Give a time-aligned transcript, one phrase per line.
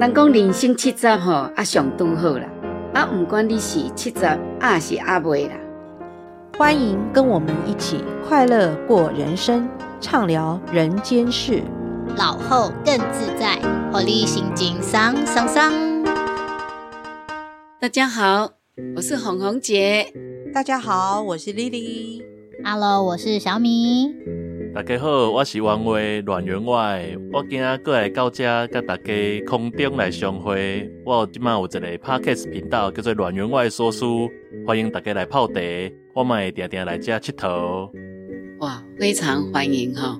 [0.00, 2.46] 人讲人生七十吼，啊上拄好啦，
[2.94, 4.24] 啊不管你是七十
[4.58, 5.52] 啊是阿未啦。
[6.56, 9.68] 欢迎跟我们一起快乐过人生，
[10.00, 11.62] 畅聊人间事，
[12.16, 13.58] 老后更自在，
[13.92, 15.70] 活力心情爽爽爽。
[17.78, 18.52] 大家好，
[18.96, 20.14] 我是红红姐。
[20.54, 22.22] 大家好，我是丽丽。
[22.64, 24.14] Hello，我是小米。
[24.72, 29.12] 大家好，我是王威阮员外，我今仔过来到这，跟大家
[29.44, 30.88] 空中来相会。
[31.04, 34.30] 我今麦有一个 Podcast 频道，叫做阮员外说书，
[34.64, 35.54] 欢迎大家来泡茶。
[36.14, 37.90] 我们会定定来这佚佗。
[38.60, 40.16] 哇，非常欢迎哈！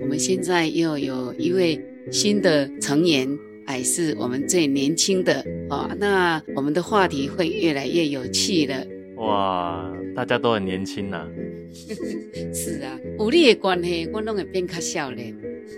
[0.00, 3.26] 我们现在又有一位新的成员，
[3.66, 5.88] 还是我们最年轻的哦。
[5.98, 8.76] 那我们的话题会越来越有趣了。
[9.16, 11.28] 哇，大家都很年轻呐、啊。
[12.54, 15.34] 是啊，有你的关系，我拢会变较少年。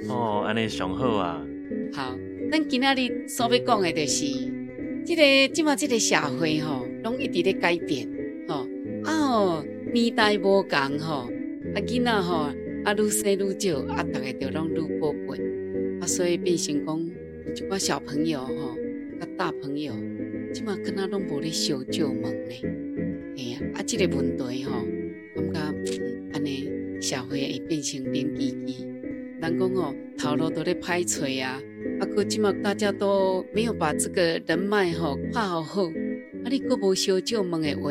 [0.09, 1.45] 哦，安尼上好啊。
[1.93, 2.17] 好，
[2.51, 4.27] 咱今仔日所要讲的就是，
[5.07, 8.09] 这个即马这个社会吼，拢一直在改变，
[8.47, 8.67] 吼
[9.05, 11.29] 啊哦，年代无同吼，
[11.75, 12.51] 啊囡仔吼
[12.85, 15.41] 啊愈生愈少，啊大家就拢愈宝贝，
[16.01, 18.77] 啊所以变成讲，一寡小朋友吼，
[19.19, 19.95] 甲大朋友，
[20.53, 22.61] 即马敢若拢无咧烧酒问咧，
[23.39, 24.73] 哎呀，啊这个问题吼。
[25.53, 26.01] 感觉
[26.33, 26.69] 安尼
[27.01, 28.87] 社会会变成冷寂寂，
[29.41, 31.61] 人讲哦，头路都在歹找啊，
[32.01, 37.91] 啊，可今嘛大家都没有把这个人脉吼画好好，啊，你阁无烧酒问的话，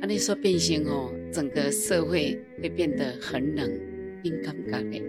[0.00, 3.70] 啊，你说变成哦，整个社会会变得很冷，
[4.22, 5.00] 你感觉呢？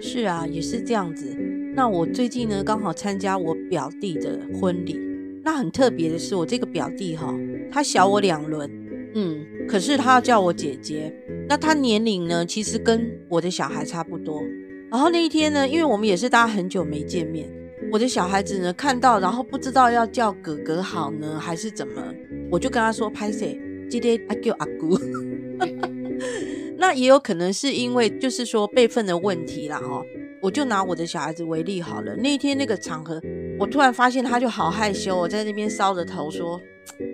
[0.00, 1.36] 是啊，也是这样子。
[1.74, 4.96] 那我最近呢，刚好参加我表弟的婚礼，
[5.44, 7.36] 那很特别的是，我这个表弟哈，
[7.70, 8.87] 他小我两轮。
[9.14, 11.12] 嗯，可是他要叫我姐姐，
[11.48, 14.42] 那他年龄呢，其实跟我的小孩差不多。
[14.90, 17.48] 然后那一天呢，因为我们也是大家很久没见面，
[17.90, 22.02] 我的小孩子呢看到，然后不知道要叫哥哥好呢，还是怎么，
[22.50, 23.58] 我就跟他说：“拍谢，
[23.90, 24.98] 今天阿舅阿姑。
[26.78, 30.02] ”那也有可能是因为就是说辈分的问题啦，哈。
[30.40, 33.20] 我就拿我的小孩子为例好了，那一天那个场合，
[33.58, 36.60] 我突然发现他就好害羞，我在那边搔着头说。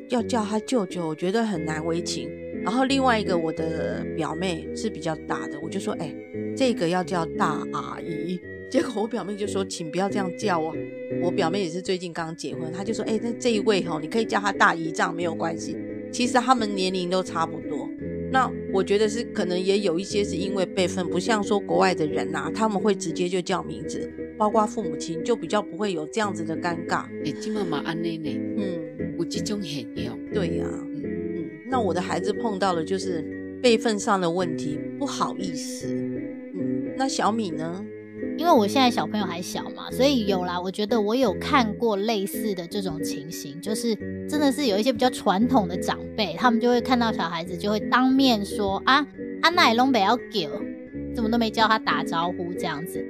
[0.08, 2.30] 要叫他舅舅，我觉得很难为情。
[2.62, 6.14] 然后另外一个我的表妹是比较大的，我就说，哎，
[6.56, 8.40] 这个要叫大阿姨。
[8.70, 10.72] 结果我表妹就说，请不要这样叫啊。
[11.22, 15.76] 我表妹也是最近刚结婚，她就说，哎，那这一位哈，你可以叫她大姨，这样没有关系。
[16.10, 17.88] 其实他们年龄都差不多。
[18.32, 27.04] 那我觉得是可能也有一些是因为辈分，不像说国外的人呐、啊，他们会直接就叫名字，包括父母亲就比较不会有这样子的尴尬。
[27.24, 28.93] 哎，金妈妈安内内，嗯。
[29.24, 37.84] 有这种现象，对呀、啊，嗯嗯，那我的孩子碰到了就是辈分上的问题，不好意思，嗯，那小米呢？
[38.38, 40.60] 因为我现在小朋友还小嘛，所以有啦。
[40.60, 43.94] 我觉得我有看过类似的这种情形，就是
[44.28, 49.06] 真的是有一些比较传统的长辈，他们就会看到小孩子就会当面说啊，
[49.42, 50.48] 阿奶龙北要给，
[51.14, 53.04] 怎么都没教他打招呼这样子。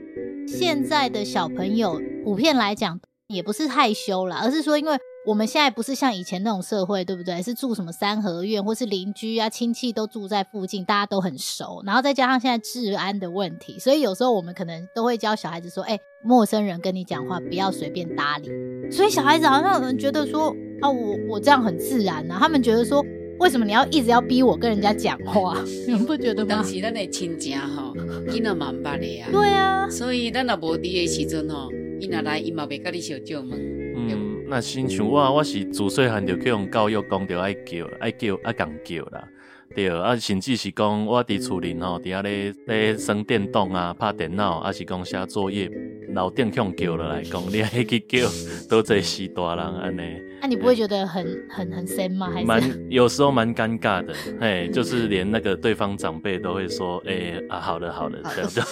[0.47, 4.97] 现在的小朋友普遍来讲也不是害羞啦，而是说因为。
[5.27, 7.41] 我们现在不是像以前那种社会，对不对？
[7.41, 11.83] 是住什么三合院，或是邻居啊、亲戚都住在附近，大家都很熟。
[11.87, 18.51] 然后再加上现在治安的问题，所以有时候我们可能都会教小孩子说：“哎，陌生人跟你讲话，不要随便搭理。”
[18.93, 23.03] 所以小孩子好像有人觉得说：“啊，我我这样很自然啊。”他们觉得说
[23.41, 25.59] ：“为什么你要一直要逼我跟人家讲话？”
[25.89, 26.57] 你们不觉得吗？
[26.57, 27.95] 当时咱的亲戚吼，
[28.29, 29.27] 囡仔蛮捌的呀。
[29.33, 33.53] 对啊，所以咱若无伫的时阵吼，伊若来，伊嘛袂甲你烧酒问。
[33.53, 34.34] 嗯。
[34.55, 39.29] 那亲像我，我是自细汉就去用教育讲，着爱叫，爱叫，爱讲叫啦。
[39.75, 45.71] 对，啊，甚至是讲我伫厝里吼，伫遐咧咧耍电动啊，拍电脑，啊是讲写作业，
[46.15, 48.29] 楼顶向叫落来讲，你还去叫，
[48.69, 50.01] 都这是大人安尼。
[50.41, 52.31] 那、啊、你不会觉得很很很深吗？
[52.31, 58.65] 还是蛮有时候蛮尴尬的，嘿，就是连那个对方长辈都会说，哎、欸、啊，好了好了，这样子。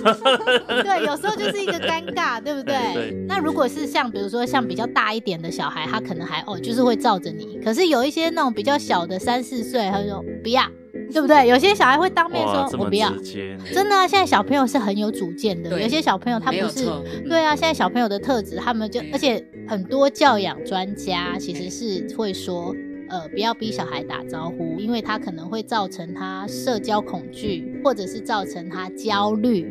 [0.82, 2.74] 对，有时候就是一个尴尬，对不对？
[2.92, 3.24] 对。
[3.26, 7.58] 那如果是像比如说像比较大一点的小孩，他可能还哦，就是会照着你。
[7.64, 10.62] 可是有一些那种比较小的三四岁，他就说不要。
[11.10, 11.48] 对不对？
[11.48, 13.10] 有些小孩会当面说：“我不要。”
[13.72, 15.80] 真的啊，现在小朋友是很有主见的。
[15.80, 16.84] 有些小朋友他不是，
[17.28, 22.74] 对啊，现在小朋友的特质，他们就而且很多教养专家其实是会说，
[23.08, 29.66] 呃，不要逼小孩打招呼，因为他可能会造成他社交恐惧，或者是造成他焦虑，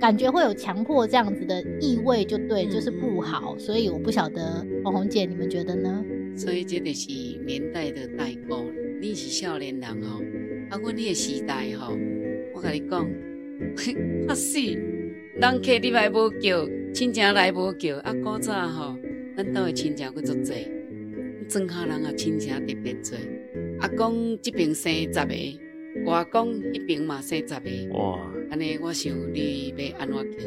[0.00, 3.56] 感觉会有强迫这样子的意味，就对，就是不好。
[3.58, 6.04] 所以我不晓得红红姐，你们觉得呢？
[6.36, 7.10] 所以这个是
[7.44, 8.64] 年代的代沟，
[9.00, 10.20] 你是少年人哦。
[10.70, 11.96] 啊，阮迄个时代吼，
[12.54, 13.08] 我甲你讲，
[14.28, 14.58] 吓 死！
[14.60, 18.96] 人客你来无叫，亲戚来无叫，啊，古早吼，
[19.36, 20.52] 咱兜的亲戚佫足济，
[21.48, 23.14] 庄下人啊亲戚特别济。
[23.80, 25.34] 阿公即边生十个，
[26.10, 27.96] 外公迄边嘛生十个。
[27.96, 28.18] 哇！
[28.50, 30.38] 安尼我想你要安怎叫？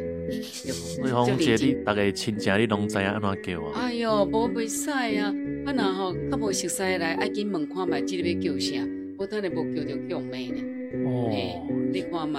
[1.02, 3.80] 对，红姐，你大概亲戚你拢知影安怎叫啊？
[3.80, 5.34] 哎哟，无袂使啊！
[5.64, 8.86] 啊若吼较无熟悉来，爱紧问看觅，即个要叫啥？
[9.22, 10.60] 我等下无叫着叫妹呢。
[11.06, 11.30] 哦，
[11.92, 12.38] 你看觅，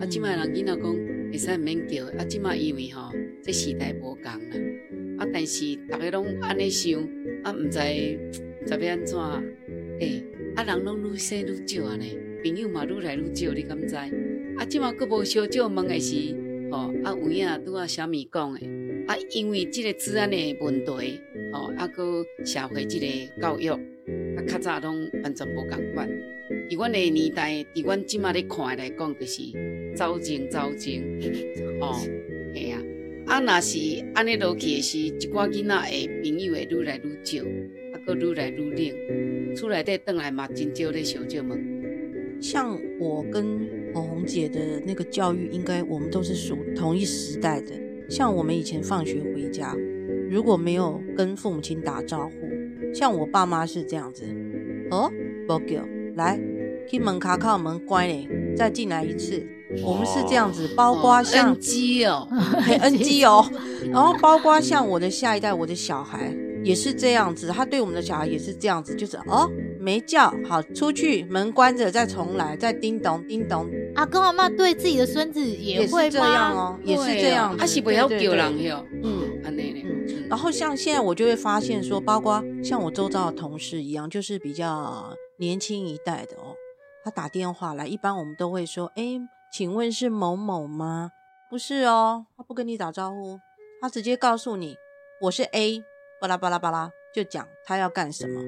[0.00, 0.82] 啊，即摆人囡仔讲
[1.30, 4.40] 会使毋免叫，啊，即摆因为吼，这时代无共啦。
[5.18, 7.00] 啊，但是大家拢安尼想，
[7.44, 7.78] 啊，毋知
[8.66, 9.16] 知要安怎？
[10.00, 10.24] 诶、欸，
[10.56, 13.94] 啊，人拢愈生愈少安尼，朋友嘛愈来愈少，你敢知？
[13.94, 16.34] 啊，即摆佫无少少问的是，
[16.72, 18.66] 吼，啊，有影拄啊，小米讲的，
[19.06, 21.20] 啊，因为即个治安的问题，
[21.52, 23.70] 吼，啊，搁社会即个教育，
[24.36, 26.08] 啊，较早拢完全无共款。
[26.68, 29.42] 伫阮的年代，伫阮即摆咧看来讲，就是
[29.96, 31.02] 走精走精，
[31.80, 31.94] 吼，
[32.54, 32.82] 系啊。
[33.26, 41.58] 啊，若是安尼落去的是，一寡囡仔诶朋友会愈来愈少，啊，搁愈来愈冷，厝内底转来嘛，真少咧小姐们。
[42.40, 47.70] 像我跟红红姐的那个教育，应该我们都是属同一时代的。
[48.10, 49.74] 像我们以前放学回家，
[50.28, 52.43] 如果没有跟父母亲打招呼，
[52.94, 54.24] 像我爸妈是这样子，
[54.90, 55.10] 哦，
[55.48, 55.82] 不叫，
[56.16, 56.38] 来，
[56.88, 59.44] 去门卡靠门关嘞，再进来一次。
[59.82, 62.28] 我们是这样子，包括像 NG 哦
[62.80, 63.44] ，NG 哦，
[63.90, 66.32] 然后包括像我的下一代，我的小孩
[66.62, 69.50] 也是这样子，他对我们的小孩也是这样子，就是哦，
[69.80, 73.68] 没叫好出去，门关着再重来，再叮咚叮咚。
[73.96, 79.93] 阿公阿妈对自己的孙子也会这样哦，也是这样，他是不要叫人哟，嗯，嗯，
[80.28, 86.54] 然后像现在我就会发现说，包括像我周遭的同事一样，就是比较年轻一代的哦，
[87.04, 89.20] 他打电话来，一般我们都会说，哎。
[89.56, 91.12] 请问是某某吗？
[91.48, 93.38] 不是哦，他不跟你打招呼，
[93.80, 94.74] 他直接告诉你
[95.20, 95.80] 我是 A，
[96.20, 98.42] 巴拉巴拉巴拉，就讲他要干什么，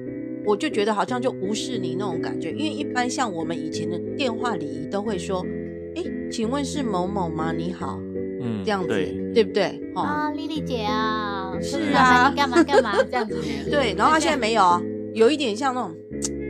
[0.45, 5.45] 我就觉得好像就无视你那种感觉，因为一般像我们以前的电话礼仪都会说，
[5.95, 7.53] 哎，请问是某某吗？
[7.53, 7.97] 你好，
[8.41, 9.81] 嗯，这样子对，对不对？
[9.95, 13.35] 啊，丽丽姐啊，是啊，你干嘛干嘛 这样子？
[13.69, 14.81] 对，然后他现在没有，
[15.13, 15.95] 有一点像那种。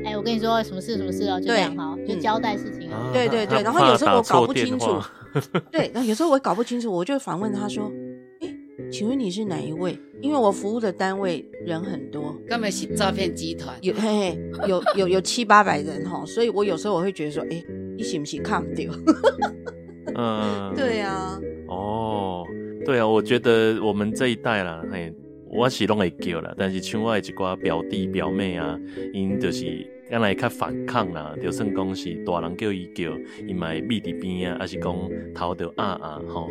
[0.06, 3.10] 哎，我跟你说，什么事什么事哦，就这样哈，就交代事情啊。
[3.12, 5.02] 对对对，然后有时候我搞不清楚，
[5.70, 7.92] 对，然后有时候我搞不清楚，我就反问他说
[8.40, 8.56] ：“哎，
[8.90, 10.00] 请问你是哪一位？
[10.22, 17.62] 因为我服务的单位人很多，根本是诈骗集团，有嘿嘿，有有有七八百人哈，所以我有时候我会觉得说：哎，
[17.98, 18.90] 你是不是看不掉？
[20.16, 21.38] 嗯，对啊，
[21.68, 22.48] 哦，
[22.88, 25.14] 对啊，我觉得我们这一代啦，嘿，
[25.50, 28.80] 我是拢会叫啦，但是像我的一寡表弟表妹啊，
[29.14, 29.86] 因就是。
[30.10, 33.12] 刚来较反抗啦，就算讲是大人叫伊叫，
[33.46, 34.96] 伊嘛会秘伫边啊，还是讲
[35.36, 36.50] 头着压压吼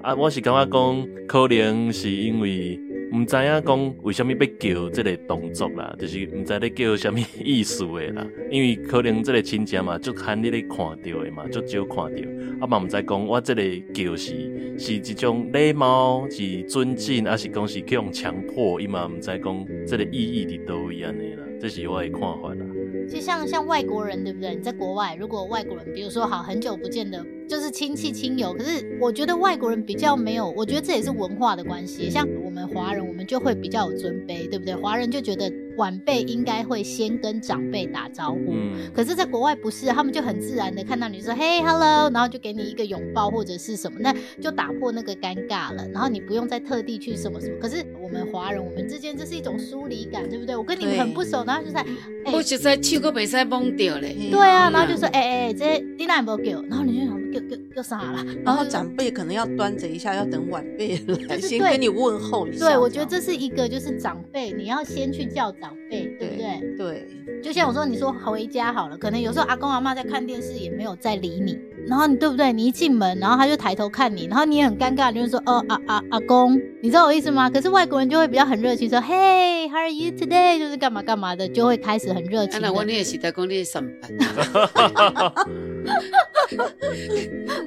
[0.00, 0.14] 啊！
[0.14, 2.80] 我是感觉讲，可能是因为
[3.14, 8.26] 毋知影讲为虾米要叫这个动作啦，就是毋知咧叫虾米意思的啦。
[8.50, 12.20] 因为可能这个亲戚嘛，就罕你咧看到的嘛，就少看到，
[12.60, 13.62] 啊嘛毋知讲我这个
[13.92, 22.66] 叫是是一种礼貌，是尊敬，还是讲是去用强迫，伊嘛毋知讲这个意义伫倒位安尼啦，这是我的看法啦。
[23.08, 24.54] 就像像外国人对不对？
[24.54, 32.10] 你在国外，如果外国人，比如说好很久不见的，就是亲戚亲友，可是我觉得外国人比较没有，我觉得这也是文化的关系。
[32.10, 34.74] 像我们华人，我们就会比较有尊卑，对不对？
[34.74, 35.52] 华人就觉得。
[35.76, 45.86] 晚辈应该会先跟长辈打招呼，嗯、可是，在国外不是，他们就很自然的看到你说“嘿，hello”，然后就给你一个拥抱或者是什么，那就打破那个尴尬了。
[45.88, 47.56] 然后你不用再特地去什么什么。
[47.60, 50.56] 可是我们华人，我们之间这是一种疏离感，对不对？
[50.56, 51.84] 我跟你们很不熟，然后就在，
[52.32, 54.28] 我就在手都袂使摸掉嘞。
[54.30, 56.62] 对啊，然后就说，哎哎、欸，这你哪没叫？
[56.68, 58.24] 然后你就想，叫叫叫啥了？
[58.44, 60.96] 然后长辈可能要端着一下，要等晚辈
[61.28, 62.66] 来先跟你问候一下。
[62.66, 66.76] 对，我觉得这是一个，就是长辈，你要先去叫长辈，对不对？
[66.76, 71.58] 对，对，就像我说，你说回家好了，可能有时候阿公阿妈在看电视，也没有在理你。
[71.88, 72.52] 然后你对不对？
[72.52, 77.50] 你一进门，然后他就抬头看你，然后你也很尴尬，就是说，哦，阿阿阿公，你知道我意思吗？
[77.50, 80.58] 可是外国人就会比较很热情，说，Hey，how are you today？
[80.58, 82.60] 就是干嘛干嘛的，就会开始很热情。
[82.60, 84.10] 那我你也是在讲你上班。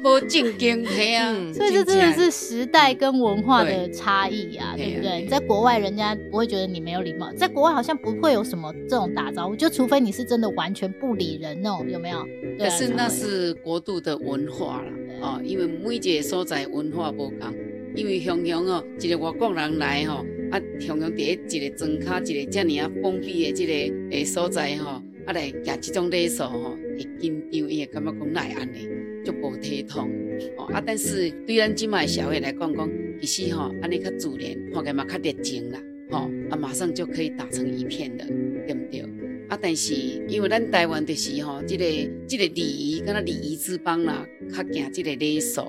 [0.02, 5.22] 不正经，对啊， 所以这真的是时代跟文化的差异啊，对，不对？
[5.24, 12.26] 你在国外，人家不会觉得你没有礼貌，在国外好像不会有什么这种打招呼，就除非你是真的完全不理人那种，有没有？
[12.58, 17.54] 可是那是国度的的文化啦，哦，因为每一个所在文化不同，
[17.94, 23.74] 因为雄雄哦，一个外国人来吼，啊，雄雄第一一个庄卡，一个这样啊封闭的这个
[24.12, 28.88] 诶所在吼，啊来举这种礼数吼，会紧张，伊会感觉讲来安尼，
[29.26, 30.10] 就无体统，
[30.58, 35.82] 哦啊，但是对咱今麦社会来讲讲，其实吼，安尼较自然，看起来嘛较热情啦。
[36.10, 38.26] 吼、啊，马上就可以打成一片的，
[38.66, 39.04] 对不对？
[39.50, 39.94] 啊，但是
[40.28, 41.86] 因为咱台湾就是吼，这个
[42.28, 45.62] 这个礼仪，敢若礼仪之邦啦，较行这个礼数，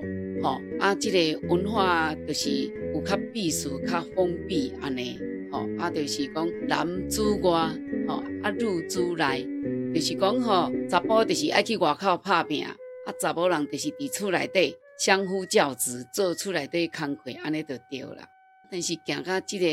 [0.43, 2.49] 吼、啊，这个文化就是
[2.93, 5.17] 有较闭俗、较封闭安尼，
[5.49, 7.69] 吼、啊，就是讲男主外，
[8.05, 9.47] 吼、啊，女主内，
[9.95, 12.75] 就是讲吼，查甫就是爱去外口拍拼，啊，
[13.21, 18.27] 查某人就是伫厝内底相夫教子，做厝内底工课，安尼就对啦。
[18.69, 19.65] 但是行到这个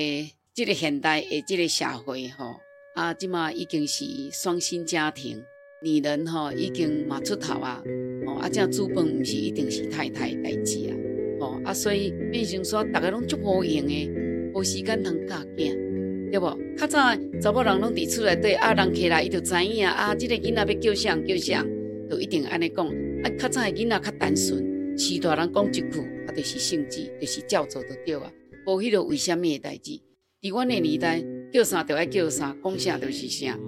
[0.54, 2.54] 这个现代的这个社会，吼。
[2.96, 5.44] 啊，即马已经是双薪家庭，
[5.82, 7.82] 女人吼已经嘛出头啊，
[8.26, 10.96] 哦，啊，这煮饭毋是一定是太太的代志啊，
[11.40, 14.10] 哦，啊，所以变成说，大家拢足无闲诶，
[14.54, 16.46] 无时间通教囝，对不？
[16.78, 21.66] 较早查某人拢伫厝内底，啊，人起来伊就知影啊，这个囡仔要叫啥叫啥，
[22.08, 22.86] 就一定安尼讲。
[22.86, 28.32] 啊，较早诶囡仔较单纯，徐大人讲一句，啊，就是圣旨，就是照做就对啊，
[28.66, 30.00] 无迄个为虾米诶代志。
[30.40, 31.22] 伫阮诶年代。
[31.56, 33.58] 叫啥就爱叫啥，讲啥就是啥。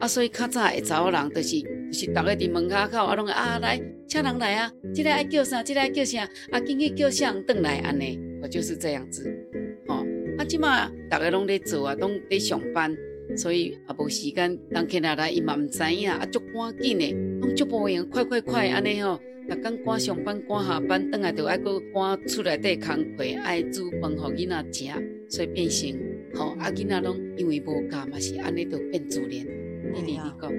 [0.00, 1.56] 啊，所以较早诶查某人，就是
[1.92, 9.32] 是逐个伫门口口，啊，拢啊来，请人来啊，即个爱叫啥，即个爱叫啥，啊，紧去叫啥人转来安尼，我就是这样子。
[9.86, 10.04] 吼，
[10.36, 12.92] 啊，即马逐个拢咧做啊，拢咧上班，
[13.36, 24.84] 所以也无时间，人起来来伊嘛毋知影，啊，足赶紧诶，拢足无闲，快快快安尼吼，逐工赶上班赶下班，转来就爱搁赶厝内底工课，爱煮饭互囡仔食，
[25.30, 25.96] 所以变成。
[26.34, 29.30] 吼，啊，囡仔拢因为无教嘛，是安尼都变自然。
[29.30, 30.52] 你你你讲，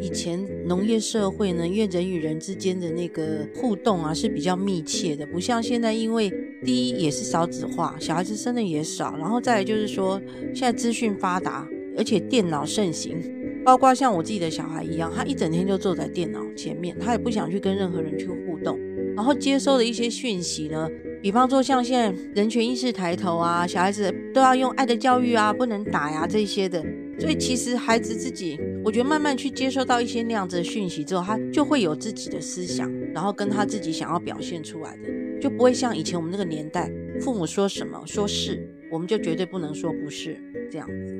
[0.00, 6.30] 以前农业社会呢，因为人与人之间的那个互动啊是比较密切的，不像现在，因为
[6.62, 10.20] 第一也是少子化，小孩子生的也少，然后再来就是说，
[10.54, 11.66] 现在资讯发达，
[11.96, 13.16] 而且电脑盛行，
[13.64, 18.78] 包括像我自己的小孩一样，他一整天就坐在电脑前面，他也不想去跟任何人去互动，
[19.16, 20.88] 然后接收的一些讯息呢。
[21.24, 26.84] 比方说，像现在人权意识抬头啊，小孩子都要用爱的教育啊，不能打呀、啊、这些的。
[27.18, 40.36] 所以其实孩子自己，我觉得慢慢去接收到一些那样子的讯息之后，他就会有自己的思想，然后跟他自己想要表现出来的，就不会像以前我们那个年代，父母说什么说是，我们就绝对不能说不是
[40.70, 41.18] 这样子。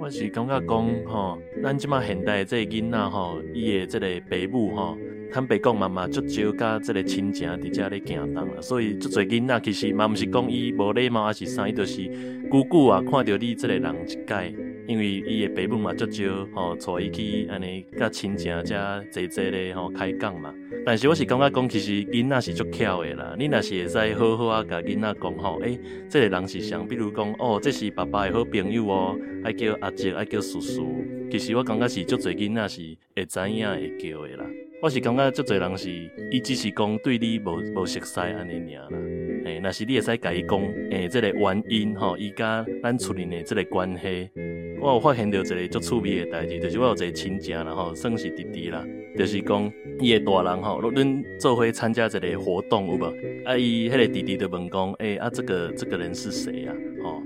[0.00, 4.96] 我是感觉讲吼，咱即马现代这个囡仔吼，伊的这个父母吼。
[5.32, 12.04] 坦白讲，妈妈足少甲这个亲情伫遮咧行动啦，所以足侪囡仔其实嘛毋是讲伊无礼貌，还是啥，伊就是
[12.50, 14.52] 久久啊看到你这个人一改，
[14.88, 20.52] 因为伊的父母嘛足少吼，带伊去安尼甲亲情遮坐坐咧吼开讲嘛。
[20.84, 26.78] 但是我是感觉讲，其实囡仔是足巧的啦，你若是会使好好啊甲囡仔讲吼，诶、欸，这个人是谁？
[26.88, 31.04] 比如讲，哦，这是爸爸的好朋友哦，爱叫阿叔，爱叫叔叔。
[31.30, 34.44] 其实我感觉是足侪囡仔是会知影会叫的啦。
[34.82, 35.90] 我是感觉足侪人是，
[36.30, 38.98] 伊只是讲对你无无熟悉安尼尔啦。
[39.44, 40.58] 诶，若是你会使甲伊讲，
[40.90, 44.30] 诶，这个原因吼，伊甲咱厝里的这个关系，
[44.80, 48.82] 我有发现到一个足趣味的代志，就是我有一个亲戚啦吼，算是弟弟啦，
[49.18, 49.70] 就是讲
[50.00, 53.04] 伊的大人吼，恁做伙参加一个活动有无？
[53.44, 56.72] 啊，伊迄个弟弟就问讲，诶、欸，啊，这个这个人是谁呀？
[57.04, 57.10] 吼。
[57.10, 57.22] 哦，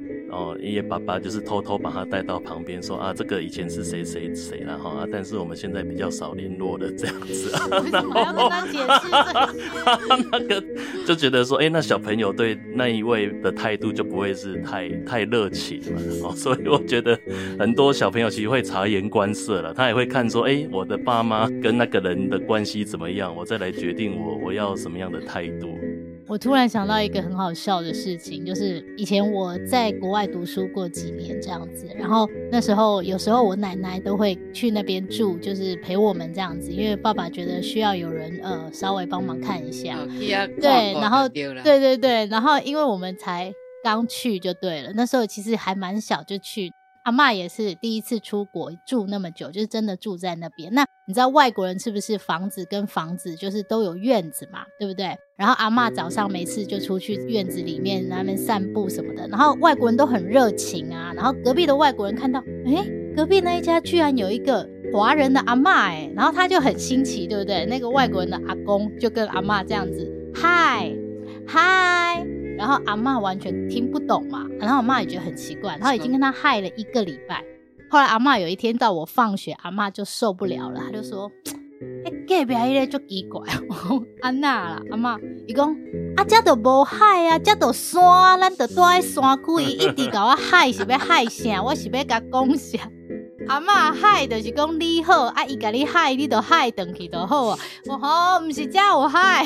[0.61, 7.67] 因为爸爸就是偷偷把他带到旁边，说啊，这个以前是谁谁谁了哈啊，但是我们现在比较少联络了这样子啊。
[7.83, 10.25] 为什么要跟他解释？
[10.33, 10.65] 那个
[11.07, 17.19] 就觉得说，哎、欸，那小朋友对那一位的态度就不会是太太热情了哦，所以我觉得
[17.59, 25.79] 很多小朋友其实会察言观色了，他也会看说，哎、欸，我的爸妈跟那个人的关系怎么样，我再来决定我我要什么样的态度。
[26.27, 39.99] 我突然想到一个很好笑的事情，就是以前我在国外读书过几年这样子，然后那时候有时候我奶奶都会去那边住，就是陪我们这样子，因为爸爸觉得需要有人呃稍微帮忙看一下，
[40.61, 43.53] 对，然后对对对，然后因为我们才
[43.83, 46.73] 刚去就对了，那时候其实还蛮小就去。
[47.05, 50.73] 阿嬷也是第一次出国住那么久，就是真的住在那边。
[50.73, 55.15] 那你知道外国人是不是房子跟房子就是都有院子嘛，对不对？
[55.37, 61.13] 然后阿嬷早上每次就出去院子里面那边散步什么的，然后外国人都很热情啊。
[61.15, 67.67] 然后隔壁的外国人看到，哎，隔壁那一家居然有一个华人的阿嬷哎，然后他就很新奇，对不对？
[67.67, 70.91] 那个外国人的阿公就跟阿嬷这样子，嗨
[71.47, 72.34] 嗨。
[72.57, 77.45] 然后阿嬷完全听不懂嘛，然后阿嬷也觉得很奇怪，然后已经跟他害了一个礼拜。
[77.91, 81.31] 后来阿嬷有一天到我放学，阿嬷就受不了了，她就说
[82.05, 83.47] ：“哎、欸，隔壁那个就奇怪，
[84.23, 85.71] 安娜啦，阿嬷，伊讲
[86.17, 91.63] 啊，这都无海啊，这都山，咱都住在山区，伊一直甲我害，是要害啥？
[91.63, 92.79] 我是要甲讲啥？
[93.47, 97.59] 阿嬷害就是讲你好，啊，伊甲你害，你都害转去就好啊。
[97.87, 99.45] 我吼，唔是这样我嗨。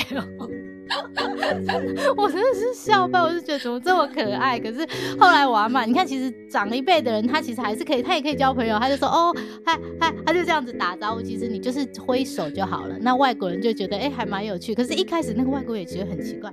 [2.16, 4.58] 我真的是笑爆，我就觉得怎么这么可爱。
[4.58, 4.86] 可是
[5.18, 8.78] 后来我阿妈，你看，其实长一辈的人，他其实还是可以，他也可以交朋友。
[8.78, 11.22] 他就说哦，嗨嗨，他就这样子打招呼。
[11.22, 12.96] 其实你就是挥手就好了。
[13.00, 14.74] 那外国人就觉得哎、欸，还蛮有趣。
[14.74, 16.52] 可是，一开始那个外国人也觉得很奇怪，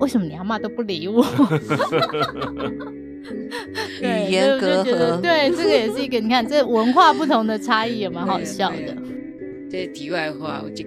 [0.00, 1.24] 为什么你阿妈都不理我？
[4.02, 8.96] 语言隔阂，对，这个也是一个，你看这文化不同的差异也蛮好笑的。
[9.70, 10.84] 这题外话，有一届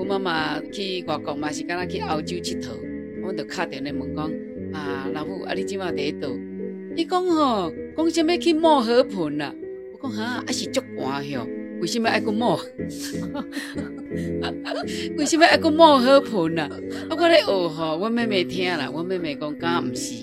[0.00, 2.70] 我妈妈去外国嘛，是刚刚去欧洲佚佗，
[3.22, 4.32] 我就敲电话问讲
[4.72, 6.30] 啊，老母啊，你今晚在倒？
[6.96, 9.54] 伊讲吼，讲什么去摸河盆啦？
[9.92, 11.46] 我讲哈，还是足寒哟，
[11.82, 12.58] 为什么爱去摸？
[15.18, 16.64] 为什么爱去摸河盆啦？
[17.10, 20.14] 啊，我咧学吼，我妹妹听啦，我妹妹讲，敢毋是，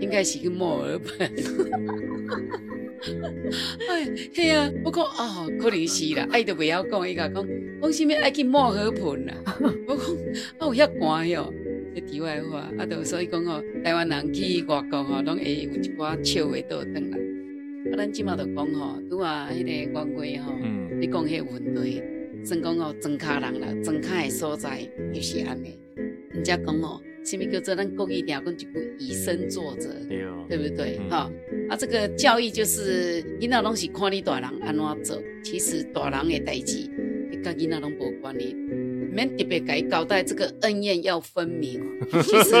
[0.00, 1.30] 应该是去摸河盆。
[3.88, 4.68] 哎，嘿啊！
[4.82, 7.46] 我讲哦，可能是啦，爱都不要讲，伊甲讲，
[7.80, 9.34] 讲什么爱去摸河盆啦？
[9.86, 10.06] 我讲
[10.58, 11.52] 啊，有遐寒哟。
[11.94, 17.18] 这题外话，啊，都所以讲哦，台湾人去外国吼，拢会有一寡笑话倒转来。
[17.92, 20.52] 啊，咱即马就讲吼，拄啊，迄个官规吼，
[21.00, 22.02] 你讲迄问题，
[22.44, 25.78] 算讲哦，装卡人啦，庄卡的所在就是安尼。
[26.30, 27.00] 人家讲哦。
[27.24, 28.68] 什么叫做咱国语调讲一句
[29.00, 30.96] 以身作则，对，哦、对不对？
[31.10, 36.88] 哈、嗯，啊，这个教育就是囡仔拢是看你大人安怎做，其实大人的代志，
[37.36, 38.54] 你跟囡仔拢无关系，
[39.12, 41.80] 免特别给交代这个恩怨要分明，
[42.22, 42.54] 其实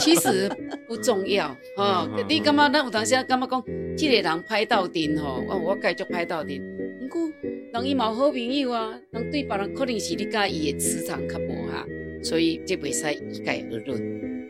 [0.00, 0.50] 其实
[0.88, 2.24] 不重要，哈、哦。
[2.28, 3.64] 你感觉咱有当时感觉讲，
[3.96, 6.60] 这个人歹斗阵吼，我我继续歹斗阵，
[7.00, 7.30] 不过
[7.72, 11.86] 人伊嘛好朋友啊，人对别人可能是你甲伊的磁场较无合。
[12.22, 13.98] 所以这袂使一概而论，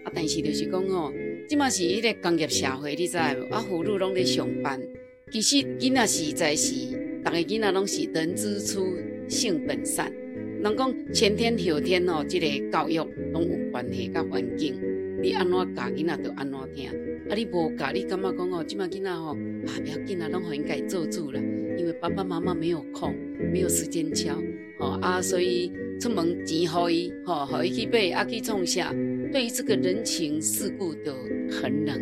[0.04, 0.10] 啊！
[0.12, 1.12] 但是就是讲吼，
[1.48, 3.54] 即嘛是迄个工业社会，你知无？
[3.54, 4.80] 啊，妇女拢咧上班，
[5.30, 6.74] 其实囡仔实在是，
[7.24, 8.84] 逐个囡仔拢是人之初
[9.30, 10.12] 性本善。
[10.62, 12.96] 人讲先天后天哦，即个教育
[13.32, 14.75] 拢有关系甲环境，
[15.22, 16.90] 你安怎教囡仔就安怎听。
[17.30, 19.37] 啊，你无教，你感觉讲哦，即嘛囡仔吼，啊，
[19.82, 21.40] 不要紧啦，拢互因家做主啦，
[21.78, 23.14] 因为爸爸妈妈没有空，
[23.52, 24.36] 没有时间教，
[24.78, 25.73] 吼啊，所以。
[26.00, 28.90] 出门钱互伊，吼，互伊去买，啊去创啥？
[29.30, 31.12] 对于这个人情世故都
[31.50, 32.00] 很冷。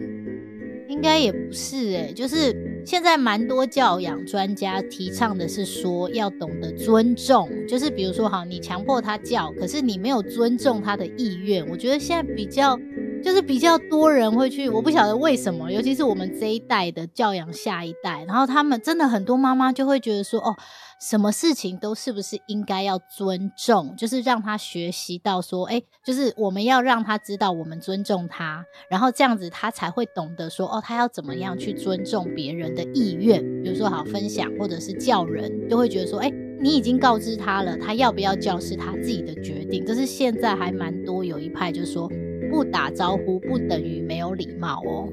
[0.88, 11.69] 应该也不是诶、就是现在蛮多教养专家提倡的是说要懂得尊重，就是比如说哈，你强迫他教，可是你没有尊重他的意愿。
[11.69, 12.79] 我觉得现在比较
[13.23, 20.57] 就是比较多人会去，我不晓得为什么，尤其是我们这一代的教养下一代，然后他们真的很多妈妈就会觉得说哦。
[21.01, 36.29] 什么事情都是不是应该要尊重，就是让他学习到说，哎，就是我们要让他知道我们尊重他，然后这样子他才会懂得说，哦，他要怎么样去尊重别人的意愿，比如说好分享或者是叫人，就会觉得说，哎，
[36.61, 39.87] 你已经告知他了，他要不要叫是他自己的决定。
[39.87, 42.11] 这是现在还蛮多有一派就是说，
[42.51, 45.09] 不打招呼不等于没有礼貌哦。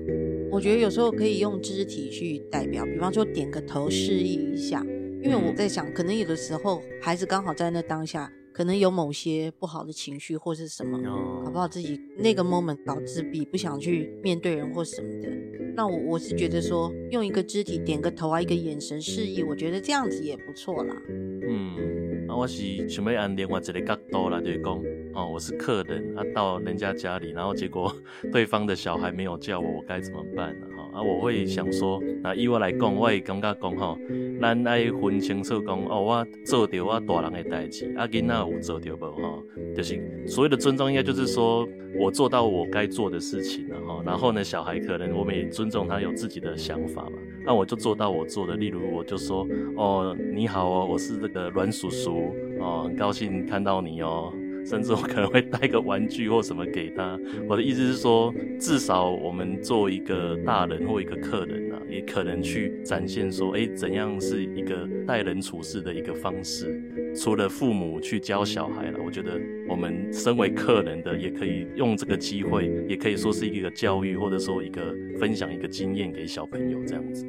[0.51, 4.83] 我觉得有时候可以用肢体去代表，比方说点个头示意一下。
[5.25, 11.01] 因为我在想，可能有的时候孩子刚好在那当下，可能有某些不好的情绪或是什么，
[11.43, 15.29] 搞不好自己那个 moment 导致比不想去面对人或什么的。
[15.75, 20.95] 那我我是觉得说，用一个肢体点个头啊，一个眼神示意，我觉得这样子也不错啦。
[21.09, 24.79] 嗯，啊我是想要按另外一个角度啦，就是讲，
[25.15, 27.91] 哦，我是客人，啊，到人家家里，然后结果
[28.31, 30.67] 对方的小孩没有叫我，我该怎么办呢？
[30.74, 33.97] 啊，啊我会想说，那以我来讲，我会感觉讲吼，
[34.39, 39.43] 咱爱分清楚讲，哦，我做着我大人的代志，啊，囡仔有做着无吼，
[39.75, 41.67] 就是所谓的尊重，应该就是说
[41.99, 44.01] 我做到我该做的事情了哈。
[44.05, 54.33] 然后呢，小孩可能我们也尊重他有自己的想法嘛，那我就做到我做的，例如我就说，哦，你好哦，我是这个阮叔叔，哦，很高兴看到你哦。
[54.65, 57.17] 甚至我可能会带个玩具或什么给他。
[57.47, 66.81] 我的意思是说，至少我们作为一个大人或一个客人啊，也可能去展现说，哎，怎样是一个待人处事的一个方式。
[67.15, 77.25] 除了父母去教小孩了，我觉得我们身为客人的，也可以用这个机会，也可以说是一个教育，或者说一个分享一个经验给小朋友这样子。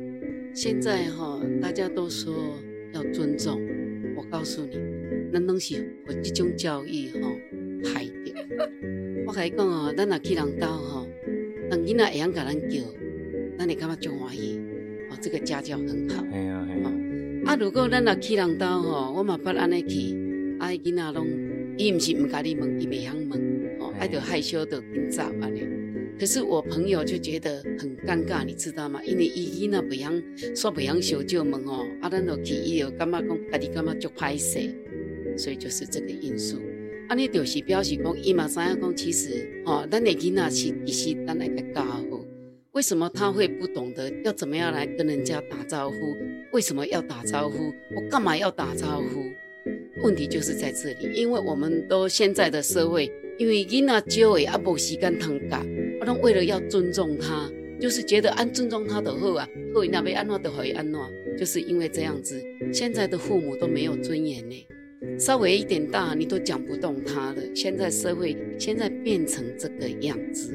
[0.54, 2.34] 现在哈，大家都说
[2.94, 3.60] 要尊重，
[4.16, 4.95] 我告诉你。
[5.32, 7.30] 咱拢是互这种教育吼
[7.84, 8.34] 害的。
[9.26, 11.06] 我甲你讲哦，咱若去人兜吼，
[11.70, 12.80] 人囡仔会晓甲咱叫，
[13.58, 14.58] 咱会感觉足欢喜。
[15.10, 16.22] 哦，这个家教很好。
[16.24, 16.92] 系啊系啊。
[17.46, 20.14] 啊，如果咱若去人兜吼，我嘛捌安尼去，
[20.58, 21.26] 啊，囡仔拢
[21.76, 23.32] 伊毋是毋甲你问，伊袂晓问，
[23.80, 25.66] 哦，爱着害羞着紧走安尼。
[26.18, 29.02] 可是我朋友就觉得很尴尬，你知道吗？
[29.04, 30.10] 因为伊囡仔袂晓
[30.54, 34.74] 说袂晓小叫问吼，啊，咱就去伊就感觉讲家己感觉足歹势。
[35.36, 36.58] 所以就是这个因素，
[37.08, 42.02] 安尼就是表示讲，伊嘛知影讲，其实哦，咱的囡仔是其实咱来个教好。
[42.72, 45.96] 为什么他会不懂得要怎么样来跟人家打招呼？
[46.52, 47.72] 为什么要打招呼？
[47.94, 49.32] 我干嘛要打招呼？
[50.02, 55.64] 问题就是在这里，因为我们都现在的社会，因为囡仔少诶，啊无时间通教，
[56.00, 61.00] 我拢为了要尊重他，就是觉得按尊重他的好啊，好伊那要安怎就可以安怎，
[61.38, 64.66] 就是因为这样子，现在的父母都没有尊严呢。
[65.18, 67.36] 稍微一点大，你都讲不动他了。
[67.54, 70.52] 现在社会现在变成这个样子，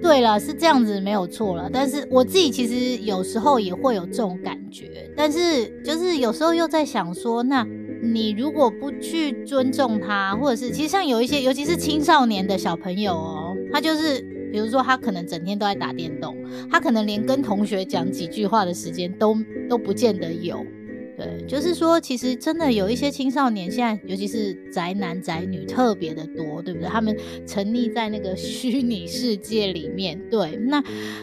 [0.00, 1.68] 对了，是这样子没有错了。
[1.72, 7.66] 但是我自己其实有时候也会有这种感觉，但是就是有时候又在想说，那
[8.00, 14.20] 你如果不去尊重他，或者是其实像有一些，尤其是青少年的小朋友哦，他就是
[14.52, 16.36] 比如说他可能整天都在打电动，
[16.70, 19.36] 他可能连跟同学讲几句话的时间都
[19.68, 20.64] 都不见得有。
[21.18, 26.88] 对，就是说，其实真的有一些青少年，现在尤其是宅男宅女特别的多，对不对？
[26.88, 30.16] 他们沉溺在那个虚拟世界里面。
[30.30, 30.80] 对，那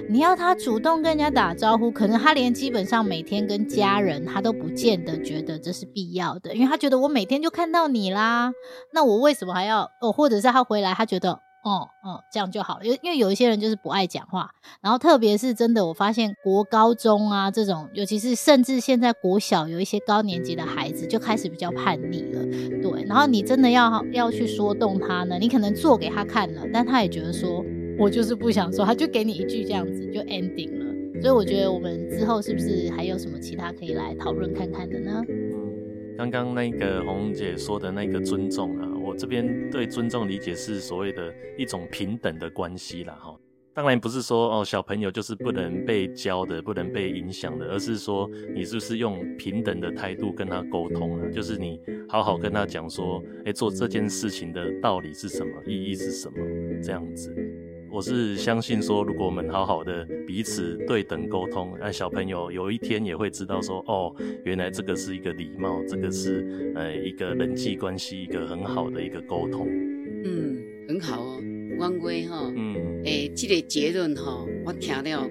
[0.10, 8.52] 你要他主动跟人家打招呼，可能他连基本上每天跟家人，他都不见得觉得这是必要的，因为他觉得我每天就看到你啦，
[8.94, 10.12] 那我为什么还要哦？
[10.12, 11.45] 或者是他回来，他觉得。
[11.66, 12.86] 哦，哦，这样就好了。
[12.86, 14.52] 因因为有一些人就是不爱讲话，
[14.82, 22.46] 然后特别是真的，我发现国高中啊这种，尤其是甚至现在国小有一些高年级的孩子就开始比较叛逆了，
[22.84, 23.04] 对。
[23.06, 27.66] 然后你真的要要去说动他呢，你可能做给他看了，但他也觉得说
[27.98, 30.86] 我就是不想说，他就给你一句这样子就 ending 了。
[31.20, 35.20] 所以我觉得我们之后是不是还有什么其他可以来讨论看看的呢？
[36.16, 38.85] 刚刚那个红姐说的那个尊重啊。
[39.18, 43.36] 这边对尊重理解是所谓的一种平等的关系啦，哈，
[43.74, 51.30] 当然不是说哦小朋友就是不能被教的，不能被影响的，而是说你是不是用平等的态度跟他沟通了？
[51.30, 56.38] 就是你好好跟他讲说，诶，做这件事情的道理是什么，意义是什么，
[56.82, 57.36] 这样子。
[57.96, 69.70] 我是相信说，如果我们好好的彼此对等沟通，那小朋友有一天也会知道说，哦，原来这个是一个礼貌，这个是呃一个人际关系一个很好的一个沟通。
[70.26, 70.58] 嗯，
[70.90, 71.42] 很好哦，
[71.80, 75.30] 汪威哈，嗯，诶、欸，这个结论哈，我听了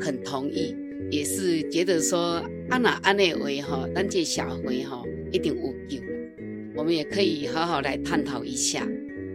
[0.00, 0.76] 很同意，
[1.10, 6.00] 也是觉得说，安那安内为哈，咱这社会哈一定有救，
[6.76, 8.86] 我们也可以好好来探讨一下。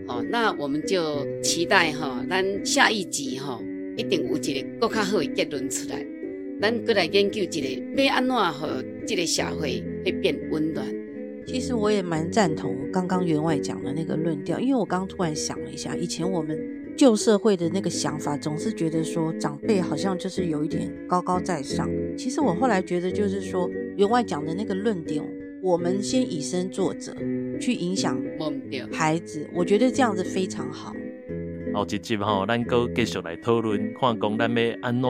[0.08, 3.60] 哦，那我们就期待哈，咱下一集哈，
[3.96, 6.06] 一定有一个更加好的结论出来。
[6.62, 10.86] 咱过来研究一个，要安怎和这个社会会变温暖。
[11.46, 16.58] 其实我也蛮赞同刚刚员外讲的那个论调，因为我刚突然想了一下，以前我们
[16.96, 21.90] 旧社会的那个想法，总是觉得说长辈好像就是有一点高高在上。
[22.18, 25.22] 其实我后来觉得，就是说员外讲的那个论点，
[25.64, 27.16] 我们先以身作则。
[27.60, 28.22] 去影响
[28.92, 30.94] 孩子，我觉得这样子非常好。
[31.74, 35.10] 后一集吼，咱阁继续来讨论，看讲咱要安怎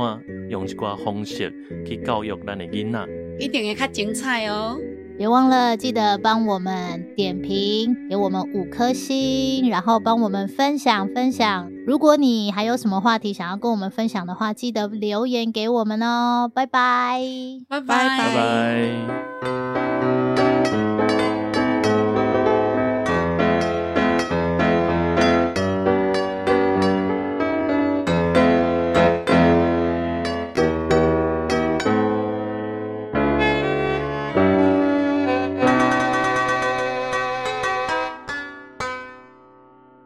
[0.50, 1.52] 用一寡方式
[1.86, 3.08] 去教育咱的囡仔，
[3.39, 4.78] 一定会较精彩哦！
[5.18, 11.72] 别忘了记得帮我们点评，给我们五颗星，然后帮我们分享分享。
[11.86, 16.50] 如果你还有什么话题想要跟我们分享的话，记得留言给我们哦！
[16.54, 17.20] 拜拜，
[17.68, 19.83] 拜拜，拜拜。